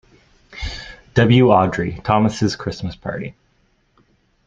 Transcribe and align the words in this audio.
W. 1.13 1.45
Awdry, 1.49 2.03
"Thomas' 2.03 2.55
Christmas 2.55 2.95
Party". 2.95 3.35